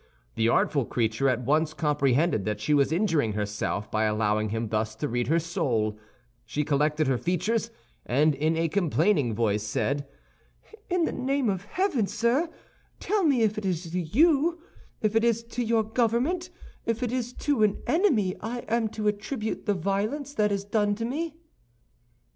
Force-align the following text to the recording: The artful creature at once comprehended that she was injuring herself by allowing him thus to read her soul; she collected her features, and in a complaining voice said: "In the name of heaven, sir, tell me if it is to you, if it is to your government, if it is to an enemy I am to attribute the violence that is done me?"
The 0.33 0.49
artful 0.49 0.85
creature 0.85 1.29
at 1.29 1.41
once 1.43 1.75
comprehended 1.75 2.43
that 2.45 2.59
she 2.59 2.73
was 2.73 2.91
injuring 2.91 3.33
herself 3.33 3.91
by 3.91 4.05
allowing 4.05 4.49
him 4.49 4.67
thus 4.69 4.95
to 4.95 5.07
read 5.07 5.27
her 5.27 5.37
soul; 5.37 5.99
she 6.43 6.63
collected 6.63 7.05
her 7.05 7.19
features, 7.19 7.69
and 8.03 8.33
in 8.33 8.57
a 8.57 8.67
complaining 8.67 9.35
voice 9.35 9.61
said: 9.61 10.07
"In 10.89 11.05
the 11.05 11.11
name 11.11 11.51
of 11.51 11.65
heaven, 11.65 12.07
sir, 12.07 12.49
tell 12.99 13.23
me 13.23 13.43
if 13.43 13.59
it 13.59 13.63
is 13.67 13.91
to 13.91 14.01
you, 14.01 14.63
if 15.03 15.15
it 15.15 15.23
is 15.23 15.43
to 15.43 15.63
your 15.63 15.83
government, 15.83 16.49
if 16.83 17.03
it 17.03 17.11
is 17.11 17.31
to 17.33 17.61
an 17.61 17.79
enemy 17.85 18.35
I 18.41 18.61
am 18.67 18.87
to 18.97 19.07
attribute 19.07 19.67
the 19.67 19.75
violence 19.75 20.33
that 20.33 20.51
is 20.51 20.65
done 20.65 20.95
me?" 20.99 21.35